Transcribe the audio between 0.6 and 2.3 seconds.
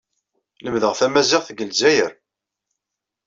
Lemdeɣ tamaziɣt deg Lezzayer.